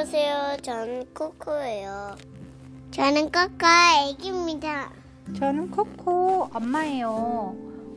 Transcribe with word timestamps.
안녕하세요. 0.00 0.56
저는 0.62 1.04
코코예요. 1.12 2.16
저는 2.90 3.24
코코 3.30 3.66
애기입니다. 4.08 4.90
저는 5.36 5.70
코코 5.70 6.48
엄마예요. 6.54 7.54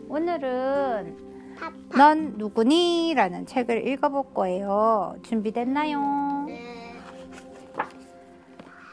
오늘은 0.09 1.55
파파. 1.57 1.97
넌 1.97 2.33
누구니? 2.37 3.13
라는 3.15 3.45
책을 3.45 3.87
읽어볼 3.87 4.33
거예요. 4.33 5.15
준비됐나요? 5.23 6.43
네. 6.47 6.93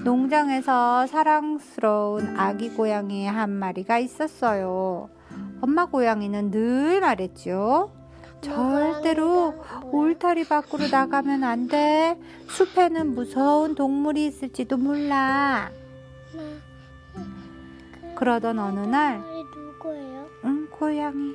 농장에서 0.05 1.09
사랑스러운 1.09 2.39
아기 2.39 2.71
고양이 2.71 3.27
한 3.27 3.51
마리가 3.51 3.99
있었어요. 3.99 5.11
엄마 5.61 5.87
고양이는 5.87 6.53
늘 6.53 7.01
말했죠. 7.01 7.91
절대로 8.41 9.55
울타리 9.93 10.45
밖으로 10.49 10.89
나가면 10.89 11.45
안 11.45 11.69
돼. 11.69 12.19
숲에는 12.49 13.15
무서운 13.15 13.75
동물이 13.75 14.27
있을지도 14.27 14.77
몰라. 14.77 15.71
그러던 18.17 18.59
어느 18.59 18.81
날? 18.81 19.23
응, 20.45 20.69
고양이. 20.71 21.35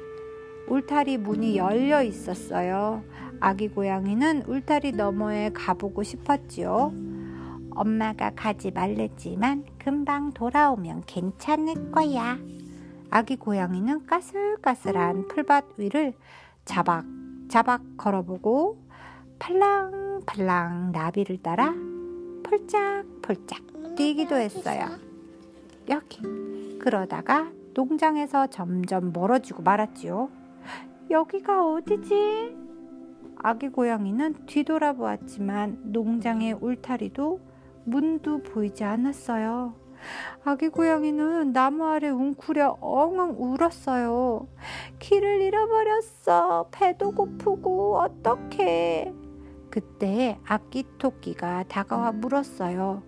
울타리 0.67 1.17
문이 1.17 1.57
열려 1.57 2.01
있었어요. 2.01 3.03
아기 3.39 3.67
고양이는 3.67 4.43
울타리 4.47 4.93
너머에 4.93 5.51
가보고 5.53 6.03
싶었지요. 6.03 6.93
엄마가 7.71 8.31
가지 8.35 8.71
말랬지만 8.71 9.65
금방 9.77 10.31
돌아오면 10.31 11.03
괜찮을 11.05 11.91
거야. 11.91 12.37
아기 13.09 13.35
고양이는 13.35 14.05
까슬까슬한 14.07 15.27
풀밭 15.27 15.65
위를 15.77 16.13
자박 16.65 17.05
자박 17.47 17.81
걸어보고 17.97 18.83
팔랑팔랑 19.39 20.91
나비를 20.91 21.37
따라 21.41 21.73
폴짝폴짝 22.43 23.95
뛰기도 23.95 24.35
했어요. 24.35 24.87
여기. 25.89 26.21
그러다가 26.79 27.51
농장에서 27.73 28.47
점점 28.47 29.11
멀어지고 29.13 29.63
말았지요. 29.63 30.29
여기가 31.09 31.73
어디지? 31.73 32.55
아기 33.37 33.69
고양이는 33.69 34.45
뒤돌아보았지만 34.47 35.91
농장의 35.91 36.53
울타리도 36.53 37.39
문도 37.83 38.41
보이지 38.43 38.83
않았어요. 38.83 39.84
아기 40.43 40.69
고양이는 40.69 41.53
나무 41.53 41.85
아래 41.85 42.09
웅크려 42.09 42.77
엉엉 42.81 43.35
울었어요. 43.37 44.47
길을 44.99 45.41
잃어버렸어. 45.41 46.67
배도 46.71 47.11
고프고 47.11 47.97
어떡해. 47.97 49.13
그때 49.69 50.39
아기 50.45 50.85
토끼가 50.97 51.63
다가와 51.63 52.13
물었어요. 52.13 53.03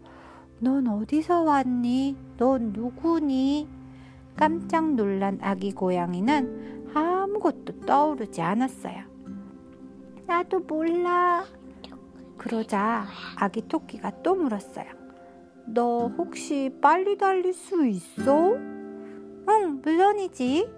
넌 0.60 0.88
어디서 0.88 1.44
왔니? 1.44 2.18
넌 2.38 2.74
누구니? 2.74 3.70
깜짝 4.36 4.94
놀란 4.94 5.40
아기 5.42 5.72
고양이는 5.72 6.92
아무것도 6.94 7.82
떠오르지 7.82 8.42
않았어요. 8.42 9.04
나도 10.26 10.60
몰라. 10.62 11.46
그러자 12.38 13.06
아기 13.38 13.68
토끼가 13.68 14.22
또 14.22 14.36
물었어요. 14.36 15.07
너 15.68 16.08
혹시 16.18 16.74
빨리 16.82 17.18
달릴 17.18 17.54
수 17.54 17.86
있어? 17.86 18.54
응, 18.56 19.82
물론이지. 19.84 20.70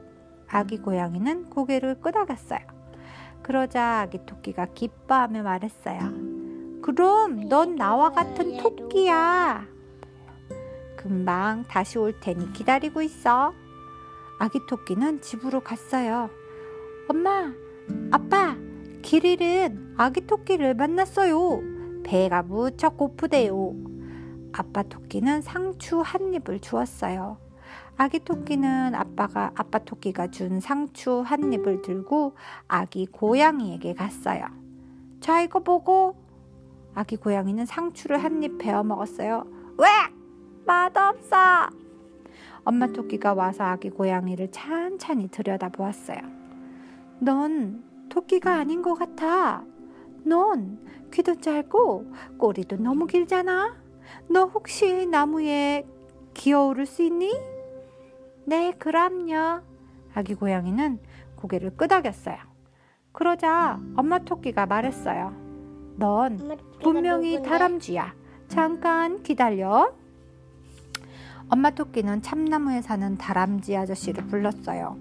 아기 0.47 0.77
고양이는 0.79 1.49
고개를 1.49 2.01
끄덕였어요. 2.01 2.59
그러자 3.43 4.01
아기 4.01 4.25
토끼가 4.25 4.65
기뻐하며 4.73 5.43
말했어요. 5.43 5.99
그럼 6.81 7.47
넌 7.49 7.75
나와 7.75 8.09
같은 8.09 8.57
토끼야. 8.57 9.67
금방 10.97 11.63
다시 11.67 11.99
올 11.99 12.19
테니 12.19 12.51
기다리고 12.53 13.01
있어. 13.03 13.53
아기 14.39 14.59
토끼는 14.67 15.21
집으로 15.21 15.59
갔어요. 15.61 16.29
엄마, 17.07 17.53
아빠, 18.11 18.55
길 19.03 19.25
잃은 19.25 19.93
아기 19.97 20.25
토끼를 20.25 20.73
만났어요. 20.73 21.61
배가 22.03 22.41
무척 22.41 22.97
고프대요. 22.97 23.88
아빠 24.53 24.83
토끼는 24.83 25.41
상추 25.41 26.01
한 26.01 26.33
입을 26.33 26.59
주었어요. 26.59 27.37
아기 27.97 28.19
토끼는 28.19 28.95
아빠가 28.95 29.51
아빠 29.55 29.79
토끼가 29.79 30.27
준 30.27 30.59
상추 30.59 31.21
한 31.25 31.51
입을 31.53 31.81
들고 31.81 32.35
아기 32.67 33.05
고양이에게 33.05 33.93
갔어요. 33.93 34.45
자 35.19 35.41
이거 35.41 35.59
보고 35.59 36.15
아기 36.95 37.17
고양이는 37.17 37.65
상추를 37.65 38.17
한 38.23 38.41
입 38.43 38.57
베어 38.57 38.83
먹었어요. 38.83 39.45
왜? 39.77 39.87
맛없어. 40.65 41.69
엄마 42.63 42.87
토끼가 42.87 43.33
와서 43.33 43.63
아기 43.63 43.89
고양이를 43.89 44.51
찬찬히 44.51 45.27
들여다보았어요. 45.29 46.19
넌 47.19 47.83
토끼가 48.09 48.55
아닌 48.55 48.81
것 48.81 48.93
같아. 48.95 49.63
넌 50.23 50.79
귀도 51.13 51.35
짧고 51.35 52.11
꼬리도 52.37 52.77
너무 52.77 53.07
길잖아. 53.07 53.75
너 54.29 54.45
혹시 54.45 55.05
나무에 55.05 55.85
기어오를 56.33 56.85
수 56.85 57.03
있니? 57.03 57.33
네, 58.45 58.71
그럼요. 58.77 59.61
아기 60.13 60.35
고양이는 60.35 60.99
고개를 61.35 61.75
끄덕였어요. 61.77 62.37
그러자 63.11 63.79
엄마 63.95 64.19
토끼가 64.19 64.65
말했어요. 64.65 65.33
넌 65.97 66.57
분명히 66.81 67.41
다람쥐야. 67.41 68.13
잠깐 68.47 69.21
기다려. 69.23 69.93
엄마 71.49 71.71
토끼는 71.71 72.21
참나무에 72.21 72.81
사는 72.81 73.17
다람쥐 73.17 73.75
아저씨를 73.75 74.27
불렀어요. 74.27 74.97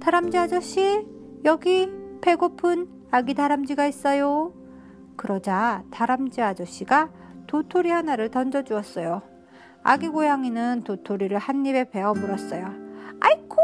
다람쥐 0.00 0.36
아저씨, 0.36 1.06
여기 1.44 1.90
배고픈 2.20 2.88
아기 3.10 3.34
다람쥐가 3.34 3.86
있어요. 3.86 4.52
그러자 5.16 5.82
다람쥐 5.90 6.40
아저씨가 6.40 7.10
도토리 7.50 7.90
하나를 7.90 8.30
던져주었어요. 8.30 9.22
아기 9.82 10.06
고양이는 10.06 10.84
도토리를 10.84 11.36
한 11.36 11.66
입에 11.66 11.90
베어 11.90 12.12
물었어요. 12.12 12.64
아이쿠, 13.18 13.56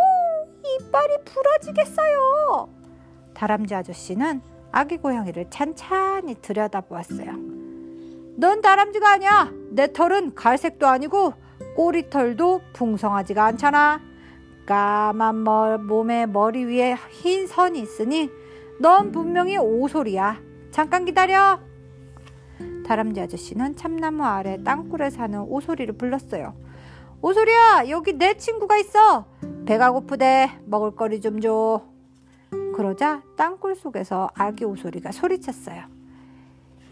이빨이 0.65 1.19
부러지겠어요. 1.25 2.69
다람쥐 3.33 3.77
아저씨는 3.77 4.41
아기 4.73 4.97
고양이를 4.97 5.47
찬찬히 5.51 6.35
들여다보았어요. 6.43 7.31
넌 8.39 8.61
다람쥐가 8.61 9.09
아니야. 9.09 9.53
내 9.71 9.93
털은 9.93 10.35
갈색도 10.35 10.89
아니고 10.89 11.35
꼬리털도 11.77 12.63
풍성하지가 12.73 13.45
않잖아. 13.45 14.01
까만 14.67 15.45
멀, 15.45 15.79
몸에 15.79 16.27
머리 16.27 16.65
위에 16.65 16.97
흰 17.11 17.47
선이 17.47 17.79
있으니 17.79 18.31
넌 18.81 19.13
분명히 19.13 19.57
오소리야. 19.57 20.41
잠깐 20.73 21.05
기다려. 21.05 21.61
다람쥐 22.87 23.21
아저씨는 23.21 23.75
참나무 23.75 24.23
아래 24.25 24.63
땅굴에 24.63 25.11
사는 25.11 25.41
오소리를 25.41 25.97
불렀어요. 25.97 26.55
오소리야, 27.21 27.89
여기 27.89 28.13
내 28.13 28.37
친구가 28.37 28.77
있어. 28.79 29.25
배가 29.67 29.91
고프대. 29.91 30.61
먹을거리 30.67 31.21
좀 31.21 31.41
줘. 31.41 31.83
그러자 32.77 33.23
땅굴 33.37 33.75
속에서 33.75 34.31
아기 34.35 34.65
오소리가 34.65 35.11
소리쳤어요. 35.11 35.83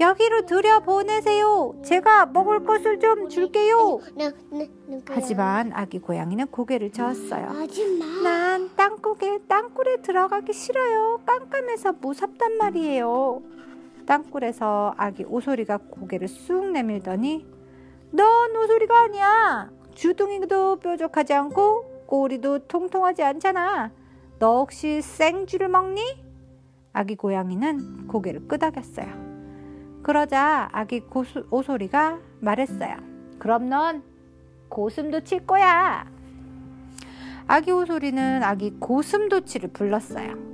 여기로 0.00 0.46
들여 0.46 0.80
보내세요. 0.80 1.76
제가 1.84 2.26
먹을 2.26 2.64
것을 2.64 2.98
좀 2.98 3.28
줄게요. 3.28 4.00
하지만 5.08 5.72
아기 5.72 6.00
고양이는 6.00 6.48
고개를 6.48 6.90
저었어요. 6.90 7.52
난 8.24 8.70
땅굴에 8.74 9.38
땅굴에 9.46 9.98
들어가기 10.02 10.52
싫어요. 10.52 11.20
깜깜해서 11.24 11.92
무섭단 12.00 12.56
말이에요. 12.56 13.42
땅굴에서 14.06 14.94
아기 14.96 15.24
오소리가 15.24 15.78
고개를 15.90 16.28
쑥 16.28 16.70
내밀더니 16.70 17.46
넌 18.10 18.56
오소리가 18.56 19.04
아니야. 19.04 19.70
주둥이도 19.94 20.76
뾰족하지 20.76 21.34
않고 21.34 22.04
꼬리도 22.06 22.66
통통하지 22.66 23.22
않잖아. 23.22 23.90
너 24.38 24.58
혹시 24.58 25.00
생쥐를 25.02 25.68
먹니? 25.68 26.22
아기 26.92 27.16
고양이는 27.16 28.06
고개를 28.06 28.46
끄덕였어요. 28.46 30.02
그러자 30.02 30.68
아기 30.72 31.00
고수, 31.00 31.46
오소리가 31.50 32.18
말했어요. 32.40 32.96
그럼 33.38 33.68
넌 33.68 34.02
고슴도 34.68 35.20
칠 35.22 35.46
거야. 35.46 36.06
아기 37.46 37.72
오소리는 37.72 38.42
아기 38.42 38.70
고슴도치를 38.78 39.70
불렀어요. 39.72 40.53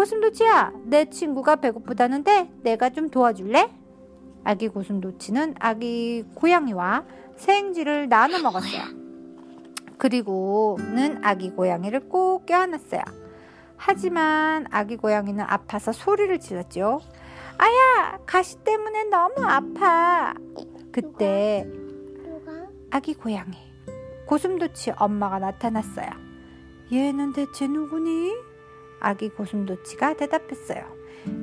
고슴도치야, 0.00 0.72
내 0.84 1.10
친구가 1.10 1.56
배고프다는데 1.56 2.50
내가 2.62 2.88
좀 2.88 3.10
도와줄래? 3.10 3.70
아기 4.44 4.68
고슴도치는 4.68 5.56
아기 5.60 6.24
고양이와 6.36 7.04
생쥐를 7.36 8.08
나눠 8.08 8.38
먹었어요. 8.38 8.80
그리고는 9.98 11.22
아기 11.22 11.50
고양이를 11.50 12.08
꼭 12.08 12.46
껴안았어요. 12.46 13.02
하지만 13.76 14.64
아기 14.70 14.96
고양이는 14.96 15.44
아파서 15.46 15.92
소리를 15.92 16.40
질렀죠. 16.40 17.00
아야, 17.58 18.18
가시 18.24 18.56
때문에 18.64 19.04
너무 19.04 19.34
아파. 19.44 20.32
그때? 20.92 21.70
아기 22.90 23.12
고양이 23.12 23.52
고슴도치 24.24 24.92
엄마가 24.96 25.40
나타났어요. 25.40 26.08
얘는 26.90 27.34
대체 27.34 27.66
누구니? 27.66 28.49
아기 29.00 29.28
고슴도치가 29.30 30.14
대답했어요. 30.14 30.84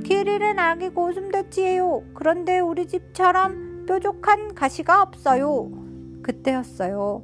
길이는 0.04 0.58
아기 0.58 0.90
고슴도치예요. 0.90 2.04
그런데 2.14 2.60
우리 2.60 2.88
집처럼 2.88 3.86
뾰족한 3.88 4.56
가시가 4.56 5.02
없어요. 5.02 5.70
그때였어요. 6.24 7.24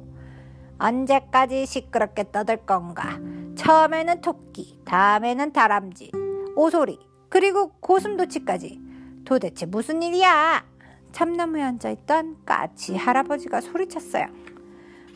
언제까지 0.78 1.66
시끄럽게 1.66 2.30
떠들 2.32 2.58
건가? 2.58 3.18
처음에는 3.54 4.20
토끼, 4.20 4.80
다음에는 4.84 5.52
다람쥐, 5.52 6.10
오소리, 6.56 6.98
그리고 7.28 7.72
고슴도치까지. 7.80 8.80
도대체 9.24 9.66
무슨 9.66 10.02
일이야? 10.02 10.64
참나무에 11.12 11.62
앉아있던 11.62 12.38
까치 12.44 12.96
할아버지가 12.96 13.60
소리쳤어요. 13.60 14.26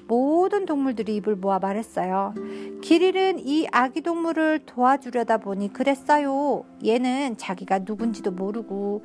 모든 0.08 0.64
동물들이 0.66 1.16
입을 1.16 1.36
모아 1.36 1.58
말했어요. 1.58 2.34
기릴은 2.82 3.46
이 3.46 3.68
아기 3.70 4.00
동물을 4.00 4.60
도와주려다 4.66 5.38
보니 5.38 5.72
그랬어요. 5.72 6.64
얘는 6.84 7.36
자기가 7.36 7.80
누군지도 7.80 8.32
모르고 8.32 9.04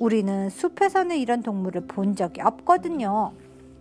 우리는 0.00 0.48
숲에서는 0.48 1.16
이런 1.16 1.42
동물을 1.42 1.86
본 1.88 2.14
적이 2.14 2.42
없거든요. 2.42 3.32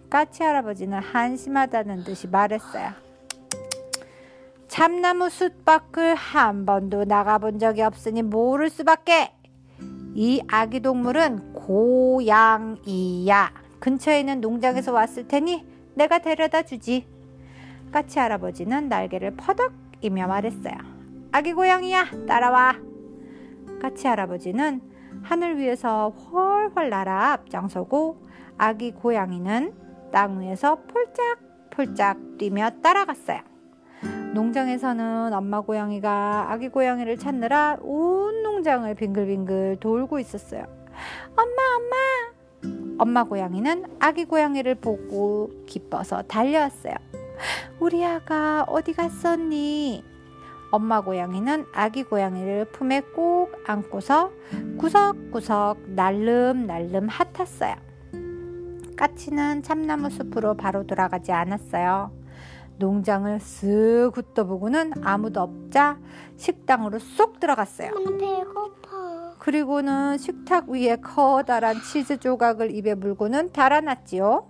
까치 0.09 0.43
할아버지는 0.43 0.99
한심하다는 0.99 2.03
듯이 2.03 2.27
말했어요. 2.27 2.91
참나무 4.67 5.29
숲 5.29 5.65
밖을 5.65 6.15
한 6.15 6.65
번도 6.65 7.05
나가본 7.05 7.59
적이 7.59 7.83
없으니 7.83 8.23
모를 8.23 8.71
수밖에. 8.71 9.31
이 10.15 10.41
아기 10.47 10.79
동물은 10.79 11.53
고양이야. 11.53 13.51
근처에 13.79 14.21
있는 14.21 14.41
농장에서 14.41 14.91
왔을 14.91 15.27
테니 15.27 15.72
내가 15.95 16.19
데려다 16.19 16.63
주지. 16.63 17.07
까치 17.92 18.19
할아버지는 18.19 18.90
날개를 18.90 19.36
퍼덕이며 19.36 20.28
말했어요. 20.28 20.75
아기 21.31 21.54
고양이야, 21.54 22.06
따라와. 22.28 22.75
까치 23.81 24.07
할아버지는 24.07 24.81
하늘 25.22 25.57
위에서 25.57 26.10
훨훨 26.10 26.90
날아 26.90 27.34
앞장서고 27.34 28.24
아기 28.57 28.92
고양이는 28.92 29.74
땅 30.12 30.42
위에서 30.42 30.80
폴짝폴짝 31.72 32.38
뛰며 32.38 32.69
따라갔어요. 32.81 33.42
농장에서는 34.34 35.31
엄마 35.34 35.62
고양이가 35.62 36.48
아기 36.50 36.69
고양이를 36.69 37.18
찾느라 37.18 37.78
온 37.81 38.42
농장을 38.42 38.94
빙글빙글 38.95 39.78
돌고 39.80 40.19
있었어요. 40.19 40.63
엄마, 41.36 41.62
엄마! 41.78 42.32
엄마 42.98 43.24
고양이는 43.24 43.86
아기 44.00 44.25
고양이를 44.25 44.75
보고 44.75 45.50
기뻐서 45.66 46.22
달려왔어요. 46.24 46.94
우리 47.80 48.06
아가 48.06 48.63
어디 48.68 48.94
갔었니? 48.94 50.04
엄마 50.72 51.01
고양이는 51.01 51.68
아기 51.74 52.04
고양이를 52.04 52.66
품에 52.66 53.01
꼭 53.16 53.51
안고서 53.66 54.31
구석구석 54.80 55.90
날름날름 55.90 57.07
핫았어요. 57.10 57.75
까치는 58.95 59.63
참나무 59.63 60.10
숲으로 60.10 60.56
바로 60.56 60.86
돌아가지 60.88 61.31
않았어요. 61.31 62.12
농장을 62.80 63.38
쓱 63.38 64.16
훑어보고는 64.16 64.94
아무도 65.04 65.42
없자 65.42 66.00
식당으로 66.38 67.00
쏙 67.00 67.40
들어갔어요. 67.40 67.92
배고파. 68.19 69.02
그리고는 69.44 70.18
식탁 70.18 70.69
위에 70.69 70.95
커다란 70.95 71.81
치즈 71.81 72.18
조각을 72.18 72.74
입에 72.74 72.95
물고는 72.95 73.51
달아났지요. 73.51 74.48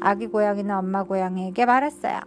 아기 0.00 0.28
고양이는 0.28 0.72
엄마 0.72 1.02
고양이에게 1.02 1.66
말했어요. 1.66 2.20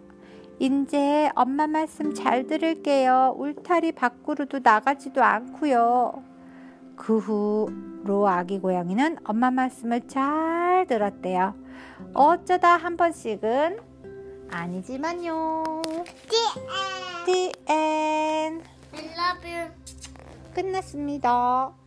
이제 0.59 1.29
엄마 1.33 1.65
말씀 1.65 2.13
잘 2.13 2.45
들을게요. 2.45 3.35
울타리 3.37 3.93
밖으로도 3.93 4.59
나가지도 4.61 5.23
않고요. 5.23 6.21
그 6.97 7.19
후로 7.19 8.27
아기 8.27 8.59
고양이는 8.59 9.19
엄마 9.23 9.49
말씀을 9.49 10.05
잘 10.09 10.85
들었대요. 10.89 11.55
어쩌다 12.13 12.75
한 12.75 12.97
번씩은 12.97 13.79
아니지만요. 14.51 15.63
띠. 16.27 16.35
The 17.25 17.51
end. 17.69 18.65
I 18.93 19.05
love 19.17 19.49
you. 19.49 19.71
끝났습니다. 20.53 21.82